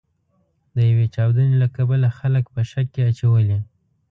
[0.75, 3.59] د یوې چاودنې له کبله خلک په شک کې اچولي.